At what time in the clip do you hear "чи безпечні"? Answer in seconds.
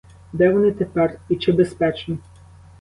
1.35-2.17